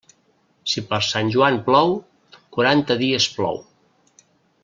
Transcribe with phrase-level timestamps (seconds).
[0.71, 1.93] Si per Sant Joan plou,
[2.57, 3.61] quaranta dies plou.